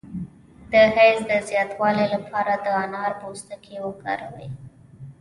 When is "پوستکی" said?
3.21-3.75